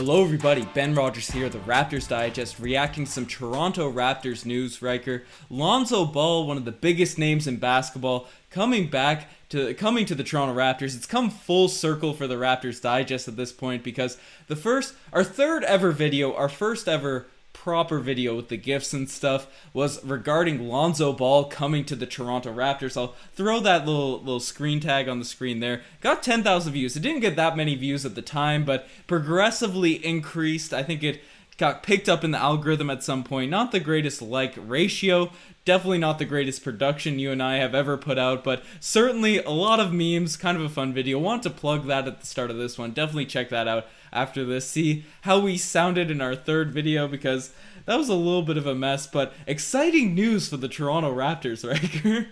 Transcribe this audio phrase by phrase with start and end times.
[0.00, 0.66] Hello, everybody.
[0.72, 4.80] Ben Rogers here, the Raptors Digest, reacting to some Toronto Raptors news.
[4.80, 10.14] Riker Lonzo Ball, one of the biggest names in basketball, coming back to coming to
[10.14, 10.96] the Toronto Raptors.
[10.96, 15.22] It's come full circle for the Raptors Digest at this point because the first, our
[15.22, 17.26] third ever video, our first ever
[17.60, 22.50] proper video with the gifts and stuff was regarding Lonzo Ball coming to the Toronto
[22.50, 22.96] Raptors.
[22.96, 25.82] I'll throw that little little screen tag on the screen there.
[26.00, 26.96] Got 10,000 views.
[26.96, 30.72] It didn't get that many views at the time, but progressively increased.
[30.72, 31.20] I think it
[31.58, 33.50] got picked up in the algorithm at some point.
[33.50, 35.30] Not the greatest like ratio,
[35.66, 39.50] definitely not the greatest production you and I have ever put out, but certainly a
[39.50, 41.18] lot of memes, kind of a fun video.
[41.18, 42.92] Want to plug that at the start of this one.
[42.92, 44.68] Definitely check that out after this.
[44.68, 47.52] See how we sounded in our third video because
[47.86, 51.68] that was a little bit of a mess, but exciting news for the Toronto Raptors,
[52.14, 52.26] right?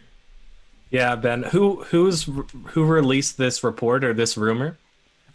[0.91, 1.45] yeah, Ben.
[1.45, 2.29] Who who's
[2.69, 4.79] who released this report or this rumor?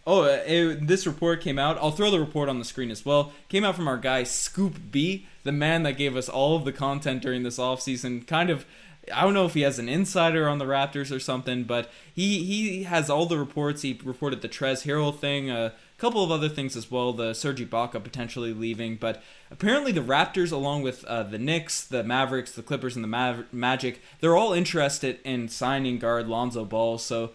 [0.06, 1.78] Oh, uh, it, this report came out.
[1.78, 3.32] I'll throw the report on the screen as well.
[3.48, 6.72] Came out from our guy Scoop B, the man that gave us all of the
[6.72, 8.26] content during this offseason.
[8.26, 8.66] Kind of
[9.12, 12.44] I don't know if he has an insider on the Raptors or something, but he
[12.44, 13.82] he has all the reports.
[13.82, 15.50] He reported the Trez Harrell thing,
[15.96, 17.12] a couple of other things as well.
[17.12, 22.02] The Serge Ibaka potentially leaving, but apparently the Raptors, along with uh, the Knicks, the
[22.02, 26.98] Mavericks, the Clippers, and the Maver- Magic, they're all interested in signing guard Lonzo Ball.
[26.98, 27.30] So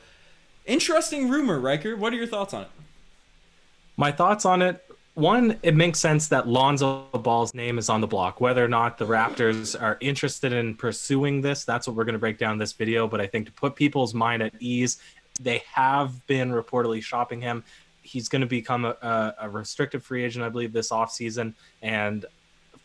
[0.70, 1.96] Interesting rumor, Riker.
[1.96, 2.68] What are your thoughts on it?
[3.98, 8.08] My thoughts on it one, it makes sense that Lonzo Ball's name is on the
[8.08, 8.40] block.
[8.40, 12.20] Whether or not the Raptors are interested in pursuing this, that's what we're going to
[12.20, 13.08] break down this video.
[13.08, 15.00] But I think to put people's mind at ease,
[15.42, 17.64] they have been reportedly shopping him.
[18.10, 21.54] He's going to become a, a restricted free agent, I believe, this offseason.
[21.82, 22.26] And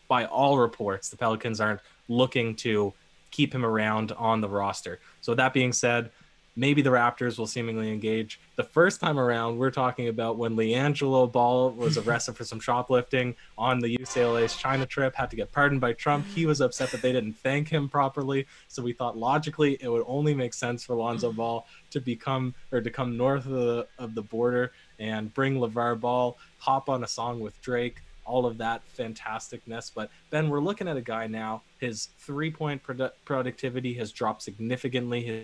[0.07, 2.93] by all reports, the Pelicans aren't looking to
[3.31, 4.99] keep him around on the roster.
[5.21, 6.11] So, that being said,
[6.55, 8.39] maybe the Raptors will seemingly engage.
[8.55, 13.35] The first time around, we're talking about when LiAngelo Ball was arrested for some shoplifting
[13.57, 16.25] on the UCLA's China trip, had to get pardoned by Trump.
[16.27, 18.47] He was upset that they didn't thank him properly.
[18.67, 21.37] So we thought logically it would only make sense for Lonzo mm-hmm.
[21.37, 25.99] Ball to become or to come north of the, of the border and bring LaVar
[25.99, 29.91] Ball, hop on a song with Drake, all of that fantasticness.
[29.93, 31.61] But Ben, we're looking at a guy now.
[31.79, 35.23] His three point produ- productivity has dropped significantly.
[35.23, 35.43] His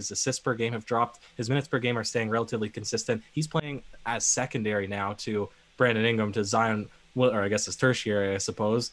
[0.00, 1.20] his assists per game have dropped.
[1.36, 3.22] His minutes per game are staying relatively consistent.
[3.32, 8.34] He's playing as secondary now to Brandon Ingram, to Zion, or I guess it's tertiary,
[8.34, 8.90] I suppose,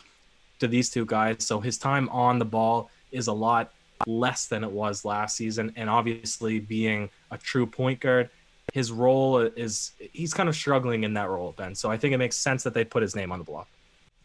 [0.59, 1.45] to these two guys.
[1.45, 3.71] So his time on the ball is a lot
[4.05, 5.71] less than it was last season.
[5.75, 8.29] And obviously, being a true point guard,
[8.73, 11.73] his role is he's kind of struggling in that role, Ben.
[11.73, 13.67] So I think it makes sense that they put his name on the block.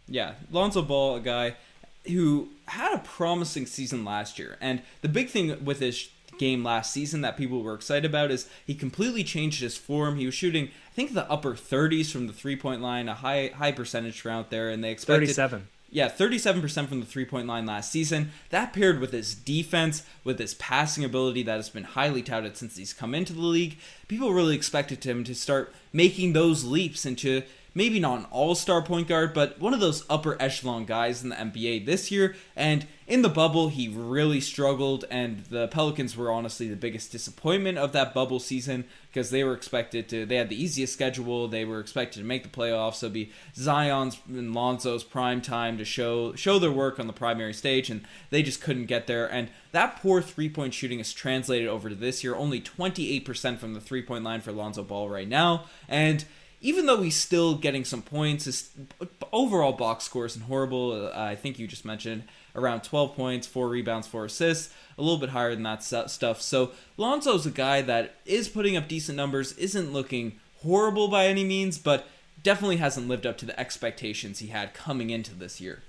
[0.09, 1.55] Yeah, Lonzo Ball, a guy
[2.07, 6.11] who had a promising season last year, and the big thing with his
[6.43, 10.17] game last season that people were excited about is he completely changed his form.
[10.17, 13.53] He was shooting, I think, the upper 30s from the three point line, a high
[13.55, 15.69] high percentage out there, and they expected 37.
[15.95, 18.33] Yeah, 37% from the three point line last season.
[18.51, 22.77] That paired with his defense, with his passing ability that has been highly touted since
[22.77, 27.43] he's come into the league, people really expected him to start making those leaps into
[27.75, 31.31] maybe not an all star point guard, but one of those upper echelon guys in
[31.31, 32.35] the NBA this year.
[32.57, 37.77] And in the bubble, he really struggled, and the Pelicans were honestly the biggest disappointment
[37.77, 41.65] of that bubble season because they were expected to, they had the easiest schedule, they
[41.65, 46.35] were expected to make the playoffs, so be Zion's and Lonzo's prime time to show
[46.35, 49.31] show their work on the primary stage, and they just couldn't get there.
[49.31, 53.75] And that poor three point shooting is translated over to this year, only 28% from
[53.75, 56.25] the three point line for Lonzo Ball right now, and
[56.63, 58.71] even though he's still getting some points, his
[59.33, 60.93] overall box score isn't horrible.
[60.93, 62.23] Uh, I think you just mentioned
[62.55, 66.41] around 12 points, four rebounds, four assists, a little bit higher than that stuff.
[66.41, 71.45] So Lonzo's a guy that is putting up decent numbers, isn't looking horrible by any
[71.45, 72.07] means, but
[72.43, 75.83] definitely hasn't lived up to the expectations he had coming into this year.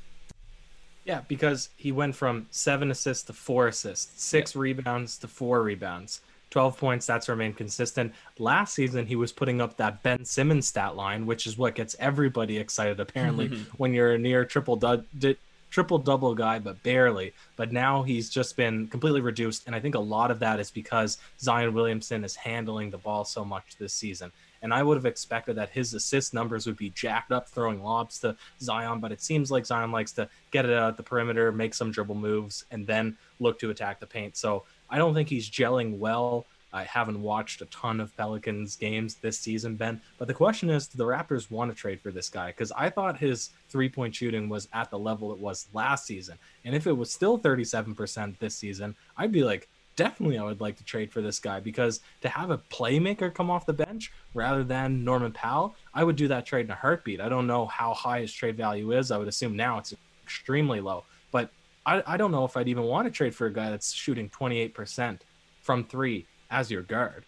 [1.06, 6.22] Yeah, because he went from seven assists to four assists, six rebounds to four rebounds.
[6.54, 8.14] 12 points, that's remained consistent.
[8.38, 11.96] Last season, he was putting up that Ben Simmons stat line, which is what gets
[11.98, 13.64] everybody excited, apparently, mm-hmm.
[13.78, 15.38] when you're a near triple du- di-
[15.72, 17.34] triple double guy, but barely.
[17.56, 19.66] But now he's just been completely reduced.
[19.66, 23.26] And I think a lot of that is because Zion Williamson is handling the ball
[23.26, 24.32] so much this season.
[24.62, 28.20] And I would have expected that his assist numbers would be jacked up throwing lobs
[28.20, 31.74] to Zion, but it seems like Zion likes to get it out the perimeter, make
[31.74, 34.38] some dribble moves, and then look to attack the paint.
[34.38, 36.45] So I don't think he's gelling well.
[36.72, 40.00] I haven't watched a ton of Pelicans games this season, Ben.
[40.19, 42.48] But the question is, do the Raptors want to trade for this guy?
[42.48, 46.38] Because I thought his three point shooting was at the level it was last season.
[46.63, 50.78] And if it was still 37% this season, I'd be like, definitely I would like
[50.78, 54.63] to trade for this guy because to have a playmaker come off the bench rather
[54.63, 57.19] than Norman Powell, I would do that trade in a heartbeat.
[57.19, 59.10] I don't know how high his trade value is.
[59.10, 61.50] I would assume now it's extremely low, but
[61.85, 64.30] I, I don't know if I'd even want to trade for a guy that's shooting
[64.30, 65.19] 28%
[65.62, 67.25] from three as your guard.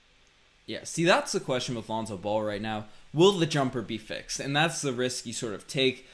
[0.66, 2.86] Yeah, see, that's the question with Lonzo Ball right now.
[3.14, 4.40] Will the jumper be fixed?
[4.40, 6.08] And that's the risk you sort of take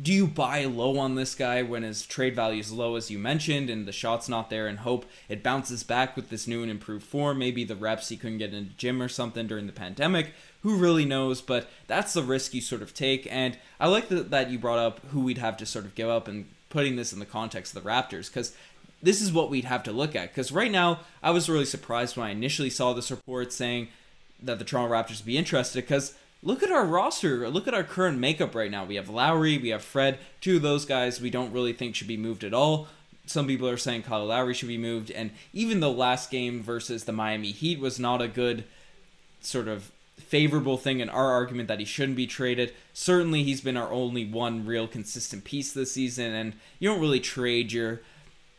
[0.00, 3.18] do you buy low on this guy when his trade value is low, as you
[3.18, 6.70] mentioned, and the shot's not there, and hope it bounces back with this new and
[6.70, 7.38] improved form?
[7.38, 10.32] Maybe the reps he couldn't get in the gym or something during the pandemic.
[10.62, 11.40] Who really knows?
[11.40, 13.26] But that's the risk you sort of take.
[13.30, 16.08] And I like the, that you brought up who we'd have to sort of give
[16.08, 18.54] up and putting this in the context of the Raptors, because
[19.02, 20.30] this is what we'd have to look at.
[20.30, 23.88] Because right now, I was really surprised when I initially saw this report saying
[24.42, 27.48] that the Toronto Raptors be interested, because look at our roster.
[27.48, 28.84] Look at our current makeup right now.
[28.84, 30.18] We have Lowry, we have Fred.
[30.40, 32.88] Two of those guys we don't really think should be moved at all.
[33.26, 37.04] Some people are saying Kyle Lowry should be moved, and even the last game versus
[37.04, 38.64] the Miami Heat was not a good
[39.40, 42.74] sort of favorable thing in our argument that he shouldn't be traded.
[42.92, 47.20] Certainly, he's been our only one real consistent piece this season, and you don't really
[47.20, 48.00] trade your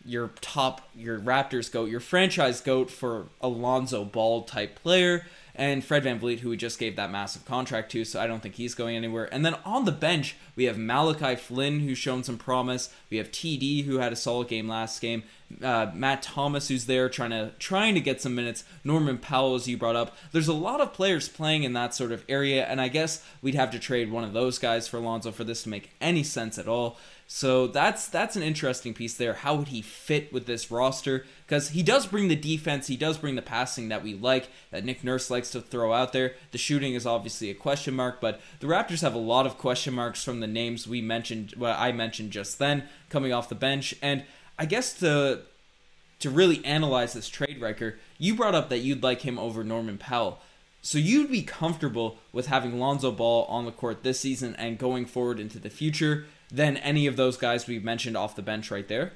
[0.05, 5.25] your top your Raptors goat, your franchise goat for Alonzo Ball type player
[5.59, 8.41] and Fred Van VanVleet, who we just gave that massive contract to, so I don't
[8.41, 9.31] think he's going anywhere.
[9.31, 12.93] And then on the bench, we have Malachi Flynn, who's shown some promise.
[13.09, 15.23] We have TD, who had a solid game last game.
[15.63, 18.63] Uh, Matt Thomas, who's there trying to trying to get some minutes.
[18.83, 20.15] Norman Powell, as you brought up.
[20.31, 23.55] There's a lot of players playing in that sort of area, and I guess we'd
[23.55, 26.59] have to trade one of those guys for Alonzo for this to make any sense
[26.59, 26.97] at all.
[27.31, 29.33] So that's that's an interesting piece there.
[29.33, 31.25] How would he fit with this roster?
[31.45, 34.83] Because he does bring the defense, he does bring the passing that we like, that
[34.83, 36.33] Nick Nurse likes to throw out there.
[36.49, 39.93] The shooting is obviously a question mark, but the Raptors have a lot of question
[39.93, 43.95] marks from the names we mentioned, what I mentioned just then, coming off the bench.
[44.01, 44.23] And
[44.57, 45.41] I guess to
[46.19, 49.97] to really analyze this trade Riker, you brought up that you'd like him over Norman
[49.97, 50.39] Powell.
[50.81, 55.05] So you'd be comfortable with having Lonzo Ball on the court this season and going
[55.05, 58.87] forward into the future than any of those guys we've mentioned off the bench right
[58.87, 59.13] there.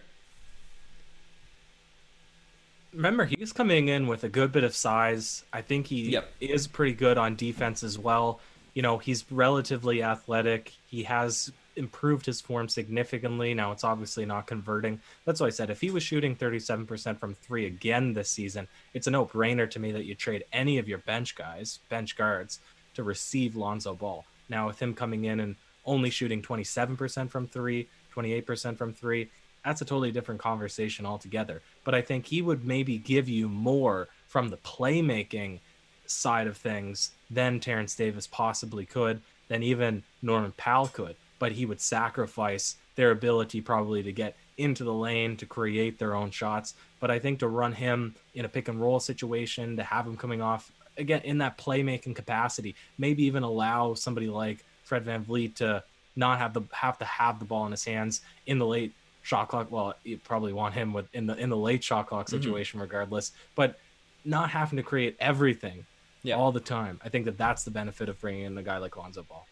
[2.94, 5.44] Remember, he's coming in with a good bit of size.
[5.52, 6.32] I think he yep.
[6.40, 8.40] is pretty good on defense as well.
[8.74, 10.74] You know, he's relatively athletic.
[10.88, 13.54] He has improved his form significantly.
[13.54, 15.00] Now it's obviously not converting.
[15.26, 19.08] That's why I said if he was shooting 37% from three again this season, it's
[19.08, 22.60] a no brainer to me that you trade any of your bench guys, bench guards,
[22.96, 24.26] to receive Lonzo Ball.
[24.50, 25.56] Now with him coming in and
[25.86, 29.30] only shooting 27% from three, 28% from three,
[29.64, 31.62] that's a totally different conversation altogether.
[31.84, 35.60] But I think he would maybe give you more from the playmaking
[36.06, 41.16] side of things than Terence Davis possibly could, than even Norman Powell could.
[41.44, 46.16] But he would sacrifice their ability probably to get into the lane to create their
[46.16, 46.74] own shots.
[47.02, 50.16] But I think to run him in a pick and roll situation, to have him
[50.16, 55.84] coming off again in that playmaking capacity, maybe even allow somebody like Fred VanVleet to
[56.16, 58.94] not have the have to have the ball in his hands in the late
[59.24, 59.70] shot clock.
[59.70, 62.38] Well, you probably want him with in the in the late shot clock mm-hmm.
[62.38, 62.84] situation, mm-hmm.
[62.84, 63.34] regardless.
[63.54, 63.80] But
[64.24, 65.86] not having to create everything
[66.22, 66.36] yeah.
[66.36, 67.02] all the time.
[67.04, 69.46] I think that that's the benefit of bringing in a guy like Lonzo Ball.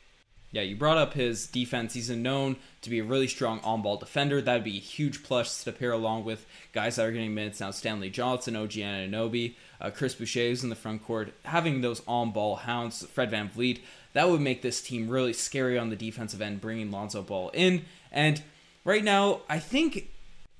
[0.51, 1.93] Yeah, you brought up his defense.
[1.93, 4.41] He's known to be a really strong on ball defender.
[4.41, 7.71] That'd be a huge plus to pair along with guys that are getting minutes now
[7.71, 11.33] Stanley Johnson, OG Anunoby, uh, Chris Boucher is in the front court.
[11.43, 13.79] Having those on ball hounds, Fred VanVleet,
[14.13, 17.85] that would make this team really scary on the defensive end, bringing Lonzo Ball in.
[18.11, 18.41] And
[18.83, 20.10] right now, I think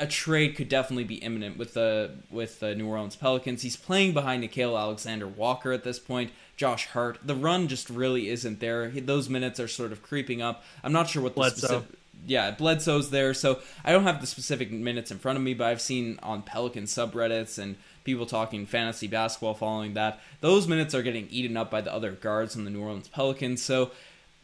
[0.02, 3.62] a trade could definitely be imminent with the with the New Orleans Pelicans.
[3.62, 6.32] He's playing behind Nickeil Alexander Walker at this point.
[6.58, 7.20] Josh Hart.
[7.24, 8.90] The run just really isn't there.
[8.90, 10.64] Those minutes are sort of creeping up.
[10.84, 11.68] I'm not sure what the Bledsoe.
[11.68, 12.00] specific.
[12.26, 15.68] Yeah, Bledsoe's there, so I don't have the specific minutes in front of me, but
[15.68, 20.20] I've seen on Pelican subreddits and people talking fantasy basketball following that.
[20.40, 23.62] Those minutes are getting eaten up by the other guards on the New Orleans Pelicans.
[23.62, 23.92] So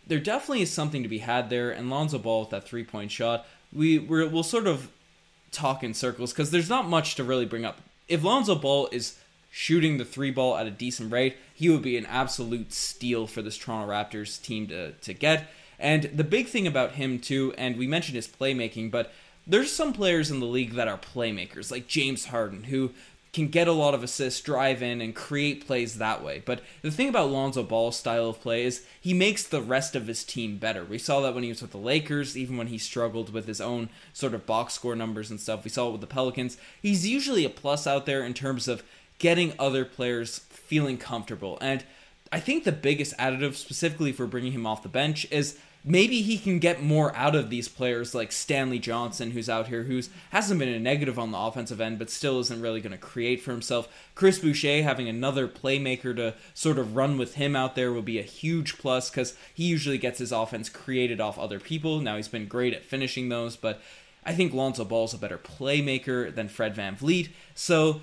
[0.08, 1.72] there definitely is something to be had there.
[1.72, 4.90] And Lonzo Ball with that three point shot, we we will sort of
[5.52, 7.80] talk in circles because there's not much to really bring up.
[8.08, 9.18] If Lonzo Ball is
[9.52, 13.42] shooting the three ball at a decent rate, he would be an absolute steal for
[13.42, 15.50] this Toronto Raptors team to, to get.
[15.80, 19.14] And the big thing about him, too, and we mentioned his playmaking, but
[19.46, 22.92] there's some players in the league that are playmakers, like James Harden, who
[23.34, 26.42] can get a lot of assists, drive in, and create plays that way.
[26.46, 30.08] But the thing about Lonzo Ball's style of play is he makes the rest of
[30.08, 30.84] his team better.
[30.84, 33.62] We saw that when he was with the Lakers, even when he struggled with his
[33.62, 35.64] own sort of box score numbers and stuff.
[35.64, 36.58] We saw it with the Pelicans.
[36.82, 38.84] He's usually a plus out there in terms of
[39.20, 41.58] getting other players feeling comfortable.
[41.62, 41.84] And
[42.32, 45.58] I think the biggest additive, specifically for bringing him off the bench, is
[45.88, 49.84] maybe he can get more out of these players like Stanley Johnson, who's out here,
[49.84, 52.98] who's hasn't been a negative on the offensive end, but still isn't really going to
[52.98, 53.88] create for himself.
[54.14, 58.20] Chris Boucher having another playmaker to sort of run with him out there will be
[58.20, 62.02] a huge plus because he usually gets his offense created off other people.
[62.02, 63.82] Now he's been great at finishing those, but
[64.26, 67.30] I think Lonzo Ball's a better playmaker than Fred VanVleet.
[67.56, 68.02] So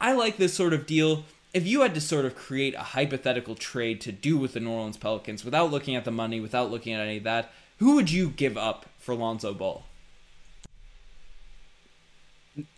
[0.00, 1.24] I like this sort of deal
[1.56, 4.70] if you had to sort of create a hypothetical trade to do with the New
[4.70, 8.10] Orleans Pelicans without looking at the money, without looking at any of that, who would
[8.10, 9.86] you give up for Lonzo Ball?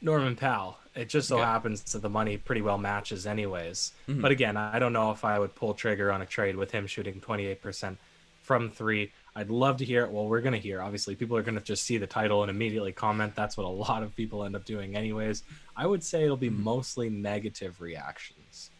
[0.01, 0.79] Norman Powell.
[0.95, 1.45] It just so okay.
[1.45, 3.95] happens that the money pretty well matches, anyways.
[4.09, 4.21] Mm-hmm.
[4.21, 6.87] But again, I don't know if I would pull trigger on a trade with him
[6.87, 7.97] shooting 28%
[8.43, 9.11] from three.
[9.39, 10.11] I'd love to hear it.
[10.11, 10.83] Well, we're going to hear.
[10.83, 13.37] Obviously, people are going to just see the title and immediately comment.
[13.37, 15.45] That's what a lot of people end up doing, anyways.
[15.77, 16.65] I would say it'll be mm-hmm.
[16.65, 18.71] mostly negative reactions.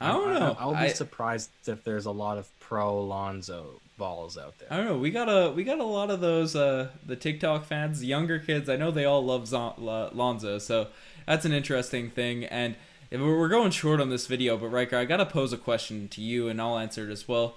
[0.00, 0.56] I don't know.
[0.58, 4.72] I, will be I, surprised if there's a lot of pro Lonzo balls out there.
[4.72, 4.98] I don't know.
[4.98, 8.38] We got a we got a lot of those uh the TikTok fans, the younger
[8.40, 8.68] kids.
[8.68, 10.88] I know they all love Lonzo, so
[11.26, 12.44] that's an interesting thing.
[12.44, 12.74] And
[13.12, 16.48] we're going short on this video, but Riker, I gotta pose a question to you,
[16.48, 17.56] and I'll answer it as well.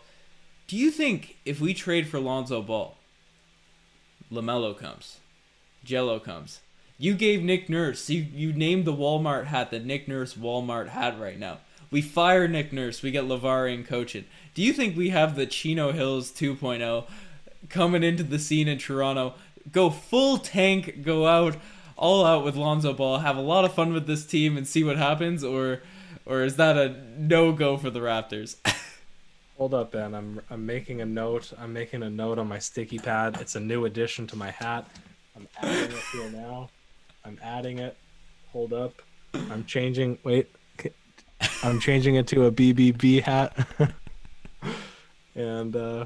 [0.68, 2.98] Do you think if we trade for Lonzo Ball,
[4.30, 5.20] LaMelo comes,
[5.86, 6.60] Gelo comes?
[6.98, 11.18] You gave Nick Nurse, you, you named the Walmart hat the Nick Nurse Walmart hat
[11.18, 11.60] right now.
[11.90, 14.26] We fire Nick Nurse, we get LaVar in coaching.
[14.56, 17.06] Do you think we have the Chino Hills 2.0
[17.70, 19.36] coming into the scene in Toronto?
[19.72, 21.56] Go full tank, go out
[21.96, 24.84] all out with Lonzo Ball, have a lot of fun with this team and see
[24.84, 25.82] what happens, or
[26.26, 28.58] or is that a no go for the Raptors?
[29.58, 30.14] Hold up, Ben.
[30.14, 31.52] I'm I'm making a note.
[31.58, 33.38] I'm making a note on my sticky pad.
[33.42, 34.88] It's a new addition to my hat.
[35.36, 36.70] I'm adding it here now.
[37.26, 37.98] I'm adding it.
[38.52, 39.02] Hold up.
[39.34, 40.20] I'm changing.
[40.24, 40.52] Wait.
[41.64, 43.58] I'm changing it to a BBB hat.
[45.36, 46.06] and uh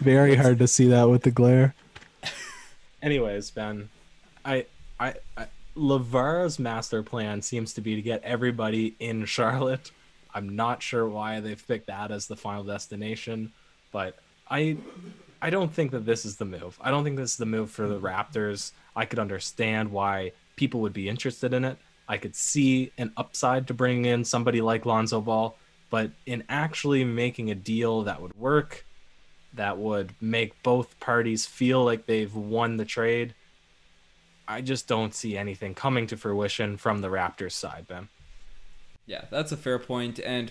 [0.00, 1.74] very hard to see that with the glare.
[3.02, 3.88] Anyways, Ben,
[4.44, 4.66] I
[5.00, 9.90] I, I LaVar's master plan seems to be to get everybody in Charlotte
[10.36, 13.52] I'm not sure why they've picked that as the final destination,
[13.90, 14.18] but
[14.50, 14.76] I
[15.40, 16.78] I don't think that this is the move.
[16.78, 18.72] I don't think this is the move for the Raptors.
[18.94, 21.78] I could understand why people would be interested in it.
[22.06, 25.56] I could see an upside to bringing in somebody like Lonzo Ball,
[25.88, 28.84] but in actually making a deal that would work,
[29.54, 33.34] that would make both parties feel like they've won the trade,
[34.46, 38.10] I just don't see anything coming to fruition from the Raptors side, Ben.
[39.06, 40.50] Yeah, that's a fair point, and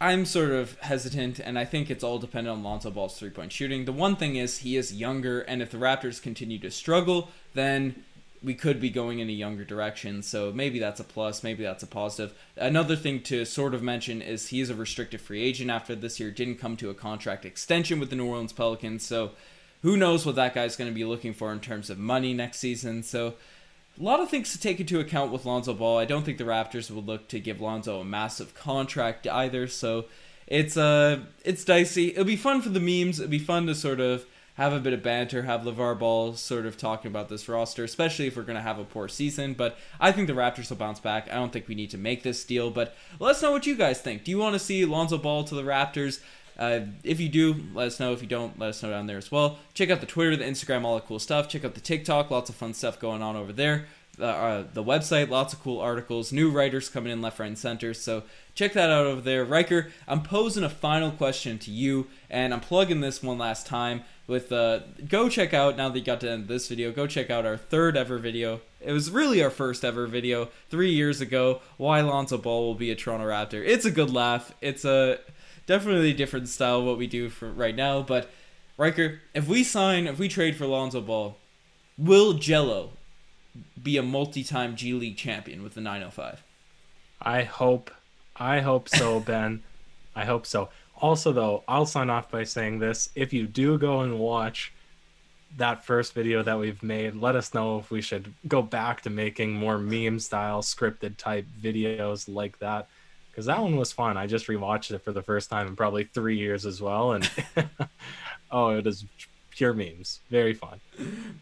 [0.00, 3.52] I'm sort of hesitant, and I think it's all dependent on Lonzo Ball's three point
[3.52, 3.84] shooting.
[3.84, 8.04] The one thing is he is younger, and if the Raptors continue to struggle, then
[8.42, 10.22] we could be going in a younger direction.
[10.22, 12.36] So maybe that's a plus, maybe that's a positive.
[12.56, 16.20] Another thing to sort of mention is he is a restricted free agent after this
[16.20, 19.04] year, didn't come to a contract extension with the New Orleans Pelicans.
[19.04, 19.32] So
[19.82, 22.58] who knows what that guy's going to be looking for in terms of money next
[22.58, 23.02] season.
[23.02, 23.34] So
[23.98, 25.98] a lot of things to take into account with Lonzo Ball.
[25.98, 30.06] I don't think the Raptors would look to give Lonzo a massive contract either, so
[30.46, 32.08] it's uh it's dicey.
[32.12, 33.20] It'll be fun for the memes.
[33.20, 34.24] It'll be fun to sort of
[34.54, 38.26] have a bit of banter, have LaVar Ball sort of talking about this roster, especially
[38.26, 39.54] if we're going to have a poor season.
[39.54, 41.30] But I think the Raptors will bounce back.
[41.30, 43.76] I don't think we need to make this deal, but let us know what you
[43.76, 44.24] guys think.
[44.24, 46.20] Do you want to see Lonzo Ball to the Raptors?
[46.58, 48.12] Uh, if you do, let us know.
[48.12, 49.58] If you don't, let us know down there as well.
[49.74, 51.48] Check out the Twitter, the Instagram, all the cool stuff.
[51.48, 53.86] Check out the TikTok, lots of fun stuff going on over there.
[54.20, 57.58] Uh, uh, the website, lots of cool articles, new writers coming in left, right, and
[57.58, 57.94] center.
[57.94, 58.24] So
[58.54, 59.44] check that out over there.
[59.44, 64.02] Riker, I'm posing a final question to you, and I'm plugging this one last time
[64.28, 67.30] with uh, go check out now that you got to end this video go check
[67.30, 71.62] out our third ever video it was really our first ever video three years ago
[71.78, 75.18] why lonzo ball will be a toronto raptor it's a good laugh it's a
[75.68, 78.02] definitely a different style what we do for right now.
[78.02, 78.28] But
[78.76, 81.36] Riker, if we sign, if we trade for Lonzo Ball,
[81.96, 82.90] will Gelo
[83.80, 86.42] be a multi-time G League champion with the 905?
[87.20, 87.92] I hope,
[88.34, 89.62] I hope so, Ben.
[90.16, 90.70] I hope so.
[90.96, 94.72] Also, though, I'll sign off by saying this: if you do go and watch
[95.56, 99.10] that first video that we've made, let us know if we should go back to
[99.10, 102.88] making more meme style scripted type videos like that
[103.38, 104.16] because that one was fun.
[104.16, 107.30] I just rewatched it for the first time in probably three years as well, and
[108.50, 109.04] oh, it is
[109.50, 110.18] pure memes.
[110.28, 110.80] Very fun.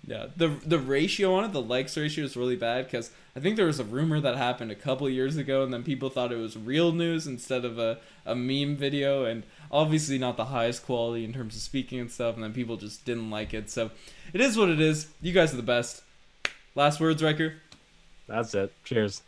[0.06, 3.56] Yeah, the the ratio on it, the likes ratio is really bad because I think
[3.56, 6.36] there was a rumor that happened a couple years ago, and then people thought it
[6.36, 11.24] was real news instead of a, a meme video, and obviously not the highest quality
[11.24, 13.70] in terms of speaking and stuff, and then people just didn't like it.
[13.70, 13.90] So
[14.34, 15.08] it is what it is.
[15.22, 16.02] You guys are the best.
[16.74, 17.54] Last words, Riker.
[18.28, 18.74] That's it.
[18.84, 19.22] Cheers.